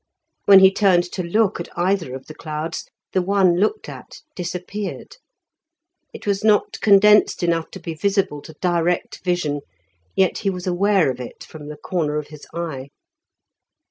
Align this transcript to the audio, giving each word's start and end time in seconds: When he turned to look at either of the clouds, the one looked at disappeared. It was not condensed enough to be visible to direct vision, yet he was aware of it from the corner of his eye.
When 0.45 0.61
he 0.61 0.73
turned 0.73 1.03
to 1.11 1.21
look 1.21 1.59
at 1.59 1.69
either 1.77 2.15
of 2.15 2.25
the 2.25 2.33
clouds, 2.33 2.87
the 3.13 3.21
one 3.21 3.59
looked 3.59 3.87
at 3.87 4.21
disappeared. 4.35 5.17
It 6.11 6.25
was 6.25 6.43
not 6.43 6.81
condensed 6.81 7.43
enough 7.43 7.69
to 7.69 7.79
be 7.79 7.93
visible 7.93 8.41
to 8.41 8.55
direct 8.61 9.23
vision, 9.23 9.61
yet 10.15 10.39
he 10.39 10.49
was 10.49 10.65
aware 10.65 11.11
of 11.11 11.19
it 11.19 11.43
from 11.43 11.67
the 11.67 11.77
corner 11.77 12.17
of 12.17 12.29
his 12.29 12.47
eye. 12.51 12.87